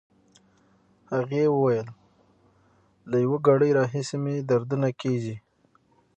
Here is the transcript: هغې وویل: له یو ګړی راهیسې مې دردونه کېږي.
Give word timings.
هغې 1.13 1.43
وویل: 1.49 1.87
له 3.09 3.17
یو 3.25 3.33
ګړی 3.47 3.69
راهیسې 3.79 4.17
مې 4.23 4.35
دردونه 4.49 4.89
کېږي. 5.01 5.35